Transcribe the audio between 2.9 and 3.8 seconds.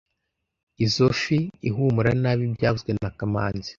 na kamanzi